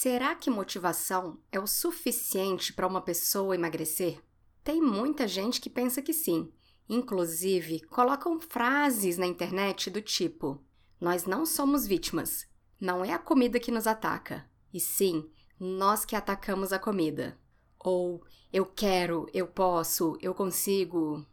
Será 0.00 0.32
que 0.36 0.48
motivação 0.48 1.40
é 1.50 1.58
o 1.58 1.66
suficiente 1.66 2.72
para 2.72 2.86
uma 2.86 3.00
pessoa 3.00 3.56
emagrecer? 3.56 4.22
Tem 4.62 4.80
muita 4.80 5.26
gente 5.26 5.60
que 5.60 5.68
pensa 5.68 6.00
que 6.00 6.12
sim. 6.12 6.52
Inclusive, 6.88 7.80
colocam 7.80 8.38
frases 8.40 9.18
na 9.18 9.26
internet 9.26 9.90
do 9.90 10.00
tipo: 10.00 10.64
Nós 11.00 11.24
não 11.24 11.44
somos 11.44 11.84
vítimas. 11.84 12.46
Não 12.80 13.04
é 13.04 13.12
a 13.12 13.18
comida 13.18 13.58
que 13.58 13.72
nos 13.72 13.88
ataca, 13.88 14.48
e 14.72 14.78
sim 14.78 15.28
nós 15.58 16.04
que 16.04 16.14
atacamos 16.14 16.72
a 16.72 16.78
comida. 16.78 17.36
Ou 17.76 18.22
eu 18.52 18.66
quero, 18.66 19.26
eu 19.34 19.48
posso, 19.48 20.16
eu 20.20 20.32
consigo. 20.32 21.26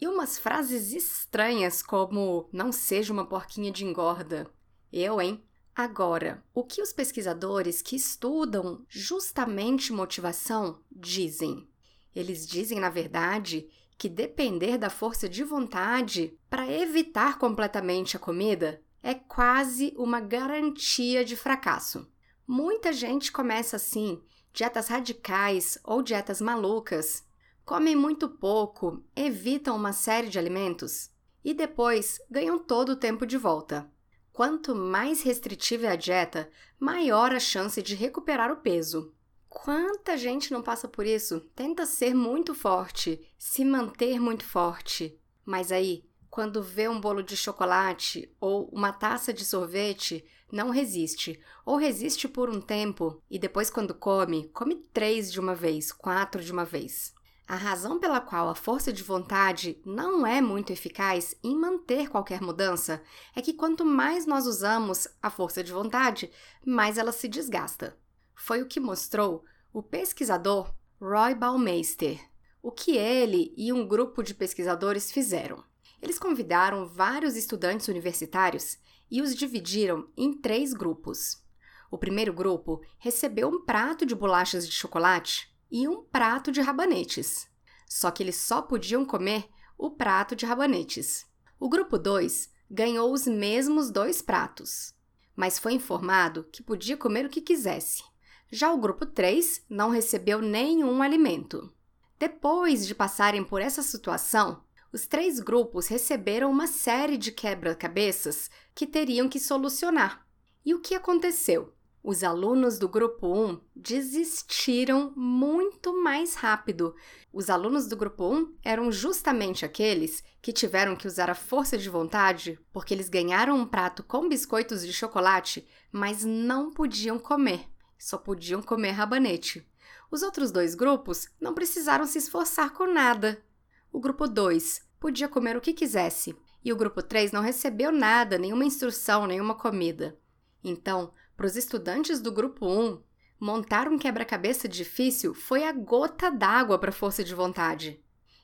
E 0.00 0.08
umas 0.08 0.38
frases 0.38 0.94
estranhas 0.94 1.82
como 1.82 2.48
não 2.50 2.72
seja 2.72 3.12
uma 3.12 3.26
porquinha 3.26 3.70
de 3.70 3.84
engorda. 3.84 4.50
Eu, 4.90 5.20
hein? 5.20 5.44
Agora, 5.82 6.44
o 6.52 6.62
que 6.62 6.82
os 6.82 6.92
pesquisadores 6.92 7.80
que 7.80 7.96
estudam 7.96 8.84
justamente 8.86 9.94
motivação 9.94 10.82
dizem? 10.92 11.66
Eles 12.14 12.46
dizem, 12.46 12.78
na 12.78 12.90
verdade, 12.90 13.66
que 13.96 14.06
depender 14.06 14.76
da 14.76 14.90
força 14.90 15.26
de 15.26 15.42
vontade 15.42 16.38
para 16.50 16.70
evitar 16.70 17.38
completamente 17.38 18.14
a 18.14 18.20
comida 18.20 18.82
é 19.02 19.14
quase 19.14 19.94
uma 19.96 20.20
garantia 20.20 21.24
de 21.24 21.34
fracasso. 21.34 22.06
Muita 22.46 22.92
gente 22.92 23.32
começa 23.32 23.76
assim, 23.76 24.20
dietas 24.52 24.88
radicais 24.88 25.78
ou 25.82 26.02
dietas 26.02 26.42
malucas, 26.42 27.24
comem 27.64 27.96
muito 27.96 28.28
pouco, 28.28 29.02
evitam 29.16 29.76
uma 29.76 29.94
série 29.94 30.28
de 30.28 30.38
alimentos 30.38 31.10
e 31.42 31.54
depois 31.54 32.20
ganham 32.30 32.58
todo 32.58 32.90
o 32.90 32.96
tempo 32.96 33.24
de 33.24 33.38
volta. 33.38 33.90
Quanto 34.32 34.74
mais 34.74 35.22
restritiva 35.22 35.86
é 35.86 35.90
a 35.90 35.96
dieta, 35.96 36.50
maior 36.78 37.32
a 37.32 37.40
chance 37.40 37.82
de 37.82 37.94
recuperar 37.94 38.50
o 38.50 38.56
peso. 38.56 39.12
Quanta 39.48 40.16
gente 40.16 40.52
não 40.52 40.62
passa 40.62 40.86
por 40.86 41.04
isso? 41.04 41.40
Tenta 41.56 41.84
ser 41.84 42.14
muito 42.14 42.54
forte, 42.54 43.20
se 43.36 43.64
manter 43.64 44.20
muito 44.20 44.44
forte. 44.44 45.18
Mas 45.44 45.72
aí, 45.72 46.04
quando 46.30 46.62
vê 46.62 46.88
um 46.88 47.00
bolo 47.00 47.22
de 47.22 47.36
chocolate 47.36 48.32
ou 48.40 48.68
uma 48.72 48.92
taça 48.92 49.32
de 49.32 49.44
sorvete, 49.44 50.24
não 50.50 50.70
resiste. 50.70 51.40
Ou 51.66 51.76
resiste 51.76 52.28
por 52.28 52.48
um 52.48 52.60
tempo 52.60 53.20
e 53.28 53.38
depois, 53.38 53.68
quando 53.68 53.92
come, 53.92 54.48
come 54.50 54.76
três 54.92 55.32
de 55.32 55.40
uma 55.40 55.54
vez, 55.54 55.90
quatro 55.90 56.42
de 56.42 56.52
uma 56.52 56.64
vez. 56.64 57.12
A 57.50 57.56
razão 57.56 57.98
pela 57.98 58.20
qual 58.20 58.48
a 58.48 58.54
força 58.54 58.92
de 58.92 59.02
vontade 59.02 59.82
não 59.84 60.24
é 60.24 60.40
muito 60.40 60.72
eficaz 60.72 61.34
em 61.42 61.56
manter 61.56 62.08
qualquer 62.08 62.40
mudança 62.40 63.02
é 63.34 63.42
que 63.42 63.52
quanto 63.52 63.84
mais 63.84 64.24
nós 64.24 64.46
usamos 64.46 65.08
a 65.20 65.28
força 65.30 65.60
de 65.64 65.72
vontade, 65.72 66.30
mais 66.64 66.96
ela 66.96 67.10
se 67.10 67.26
desgasta. 67.26 67.98
Foi 68.36 68.62
o 68.62 68.68
que 68.68 68.78
mostrou 68.78 69.44
o 69.72 69.82
pesquisador 69.82 70.72
Roy 71.00 71.34
Baumeister. 71.34 72.20
O 72.62 72.70
que 72.70 72.96
ele 72.96 73.52
e 73.56 73.72
um 73.72 73.84
grupo 73.84 74.22
de 74.22 74.32
pesquisadores 74.32 75.10
fizeram? 75.10 75.64
Eles 76.00 76.20
convidaram 76.20 76.86
vários 76.86 77.34
estudantes 77.34 77.88
universitários 77.88 78.78
e 79.10 79.20
os 79.20 79.34
dividiram 79.34 80.08
em 80.16 80.32
três 80.32 80.72
grupos. 80.72 81.44
O 81.90 81.98
primeiro 81.98 82.32
grupo 82.32 82.80
recebeu 83.00 83.48
um 83.48 83.64
prato 83.64 84.06
de 84.06 84.14
bolachas 84.14 84.68
de 84.68 84.72
chocolate 84.72 85.49
e 85.70 85.86
um 85.88 86.02
prato 86.02 86.50
de 86.50 86.60
rabanetes. 86.60 87.48
Só 87.86 88.10
que 88.10 88.22
eles 88.22 88.36
só 88.36 88.62
podiam 88.62 89.04
comer 89.04 89.48
o 89.76 89.90
prato 89.90 90.36
de 90.36 90.44
rabanetes. 90.44 91.26
O 91.58 91.68
grupo 91.68 91.98
2 91.98 92.50
ganhou 92.70 93.12
os 93.12 93.26
mesmos 93.26 93.90
dois 93.90 94.22
pratos, 94.22 94.94
mas 95.34 95.58
foi 95.58 95.72
informado 95.72 96.44
que 96.52 96.62
podia 96.62 96.96
comer 96.96 97.26
o 97.26 97.30
que 97.30 97.40
quisesse. 97.40 98.02
Já 98.50 98.72
o 98.72 98.78
grupo 98.78 99.06
3 99.06 99.64
não 99.68 99.90
recebeu 99.90 100.40
nenhum 100.40 101.02
alimento. 101.02 101.72
Depois 102.18 102.86
de 102.86 102.94
passarem 102.94 103.42
por 103.42 103.60
essa 103.60 103.82
situação, 103.82 104.62
os 104.92 105.06
três 105.06 105.38
grupos 105.38 105.86
receberam 105.86 106.50
uma 106.50 106.66
série 106.66 107.16
de 107.16 107.30
quebra-cabeças 107.30 108.50
que 108.74 108.86
teriam 108.86 109.28
que 109.28 109.38
solucionar. 109.38 110.26
E 110.64 110.74
o 110.74 110.80
que 110.80 110.94
aconteceu? 110.94 111.72
Os 112.02 112.24
alunos 112.24 112.78
do 112.78 112.88
grupo 112.88 113.26
1 113.26 113.60
desistiram 113.76 115.12
muito 115.14 116.02
mais 116.02 116.34
rápido. 116.34 116.94
Os 117.30 117.50
alunos 117.50 117.86
do 117.86 117.96
grupo 117.96 118.24
1 118.24 118.54
eram 118.64 118.90
justamente 118.90 119.66
aqueles 119.66 120.24
que 120.40 120.50
tiveram 120.50 120.96
que 120.96 121.06
usar 121.06 121.28
a 121.28 121.34
força 121.34 121.76
de 121.76 121.90
vontade 121.90 122.58
porque 122.72 122.94
eles 122.94 123.10
ganharam 123.10 123.58
um 123.58 123.66
prato 123.66 124.02
com 124.02 124.28
biscoitos 124.30 124.84
de 124.84 124.94
chocolate, 124.94 125.68
mas 125.92 126.24
não 126.24 126.72
podiam 126.72 127.18
comer, 127.18 127.68
só 127.98 128.16
podiam 128.16 128.62
comer 128.62 128.92
rabanete. 128.92 129.68
Os 130.10 130.22
outros 130.22 130.50
dois 130.50 130.74
grupos 130.74 131.28
não 131.38 131.52
precisaram 131.52 132.06
se 132.06 132.16
esforçar 132.16 132.72
com 132.72 132.86
nada. 132.90 133.44
O 133.92 134.00
grupo 134.00 134.26
2 134.26 134.88
podia 134.98 135.28
comer 135.28 135.54
o 135.54 135.60
que 135.60 135.74
quisesse, 135.74 136.34
e 136.64 136.72
o 136.72 136.76
grupo 136.76 137.02
3 137.02 137.30
não 137.30 137.42
recebeu 137.42 137.92
nada, 137.92 138.38
nenhuma 138.38 138.64
instrução, 138.64 139.26
nenhuma 139.26 139.54
comida. 139.54 140.18
Então, 140.64 141.12
para 141.40 141.46
os 141.46 141.56
estudantes 141.56 142.20
do 142.20 142.30
grupo 142.30 142.66
1, 142.66 143.02
montar 143.40 143.88
um 143.88 143.96
quebra-cabeça 143.96 144.68
difícil 144.68 145.32
foi 145.32 145.64
a 145.64 145.72
gota 145.72 146.30
d'água 146.30 146.78
para 146.78 146.90
a 146.90 146.92
força 146.92 147.24
de 147.24 147.34
vontade. 147.34 147.98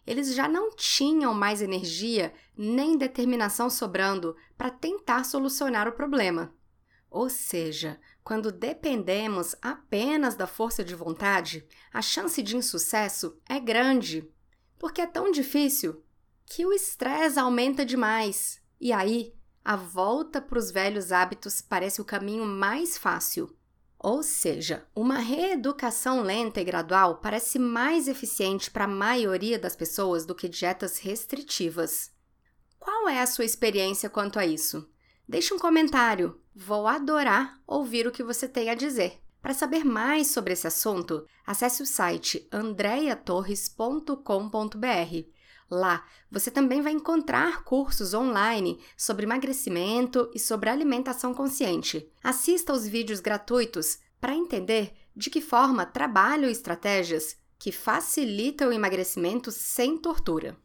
Eles 0.07 0.35
já 0.35 0.49
não 0.49 0.75
tinham 0.75 1.35
mais 1.35 1.61
energia 1.61 2.33
nem 2.57 2.97
determinação 2.97 3.69
sobrando 3.69 4.35
para 4.57 4.71
tentar 4.71 5.25
solucionar 5.25 5.87
o 5.87 5.93
problema. 5.93 6.55
Ou 7.11 7.29
seja, 7.29 8.01
quando 8.25 8.51
dependemos 8.51 9.55
apenas 9.61 10.35
da 10.35 10.47
força 10.47 10.83
de 10.83 10.95
vontade, 10.95 11.69
a 11.93 12.01
chance 12.01 12.43
de 12.43 12.57
insucesso 12.57 13.39
é 13.47 13.61
grande, 13.61 14.27
porque 14.79 15.03
é 15.03 15.07
tão 15.07 15.31
difícil 15.31 16.03
que 16.47 16.65
o 16.65 16.73
estresse 16.73 17.39
aumenta 17.39 17.85
demais. 17.85 18.59
E 18.81 18.91
aí, 18.91 19.36
a 19.67 19.75
volta 19.75 20.41
para 20.41 20.61
os 20.61 20.71
velhos 20.71 21.11
hábitos 21.11 21.61
parece 21.61 22.01
o 22.01 22.05
caminho 22.05 22.47
mais 22.47 22.97
fácil. 22.97 23.53
Ou 23.99 24.23
seja, 24.23 24.87
uma 24.95 25.19
reeducação 25.19 26.23
lenta 26.23 26.61
e 26.61 26.65
gradual 26.65 27.17
parece 27.17 27.59
mais 27.59 28.07
eficiente 28.07 28.71
para 28.71 28.85
a 28.85 28.89
maioria 28.89 29.59
das 29.59 29.75
pessoas 29.75 30.25
do 30.25 30.37
que 30.37 30.49
dietas 30.49 30.99
restritivas. 30.99 32.13
Qual 32.79 33.09
é 33.09 33.21
a 33.21 33.27
sua 33.27 33.45
experiência 33.45 34.09
quanto 34.09 34.39
a 34.39 34.47
isso? 34.47 34.89
Deixe 35.29 35.53
um 35.53 35.59
comentário. 35.59 36.41
Vou 36.55 36.87
adorar 36.87 37.61
ouvir 37.67 38.07
o 38.07 38.13
que 38.13 38.23
você 38.23 38.47
tem 38.47 38.71
a 38.71 38.75
dizer. 38.77 39.21
Para 39.43 39.53
saber 39.53 39.85
mais 39.85 40.29
sobre 40.29 40.53
esse 40.53 40.69
assunto, 40.69 41.27
acesse 41.45 41.83
o 41.83 41.87
site 41.87 42.49
andreatorres.com.br 42.53 45.36
Lá, 45.71 46.05
você 46.31 46.51
também 46.51 46.81
vai 46.81 46.93
encontrar 46.93 47.65
cursos 47.65 48.15
online 48.15 48.79
sobre 48.97 49.27
emagrecimento 49.27 50.31
e 50.35 50.39
sobre 50.39 50.71
alimentação 50.71 51.35
consciente. 51.35 52.09
Assista 52.23 52.73
aos 52.73 52.87
vídeos 52.87 53.21
gratuitos 53.21 53.99
para 54.21 54.35
entender 54.35 54.95
de 55.15 55.29
que 55.29 55.41
forma 55.41 55.85
trabalho 55.85 56.49
estratégias 56.49 57.37
que 57.59 57.73
facilitam 57.73 58.69
o 58.69 58.73
emagrecimento 58.73 59.51
sem 59.51 59.99
tortura. 59.99 60.57